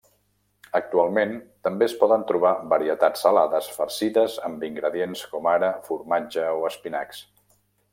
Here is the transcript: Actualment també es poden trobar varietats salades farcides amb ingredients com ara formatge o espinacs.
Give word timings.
Actualment 0.77 1.33
també 1.67 1.85
es 1.89 1.93
poden 1.99 2.25
trobar 2.31 2.55
varietats 2.73 3.27
salades 3.27 3.71
farcides 3.77 4.41
amb 4.51 4.69
ingredients 4.73 5.25
com 5.37 5.55
ara 5.57 5.75
formatge 5.93 6.53
o 6.61 6.69
espinacs. 6.77 7.27